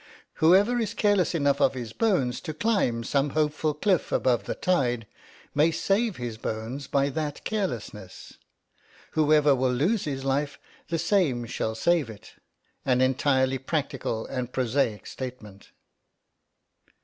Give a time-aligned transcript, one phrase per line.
[0.41, 5.05] Whoever is careless enough of his bones to climb some hopeful cliff above the tide
[5.53, 8.39] may save his bones by that carelessness.
[9.11, 12.33] Whoever will lose his life, the same shall save it;
[12.83, 15.69] an entirely practical and prosaic statement.